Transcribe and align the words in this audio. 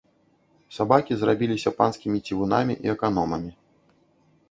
Сабакі 0.77 1.13
зрабіліся 1.25 1.75
панскімі 1.83 2.25
цівунамі 2.27 2.73
і 2.89 2.97
аканомамі. 2.99 3.51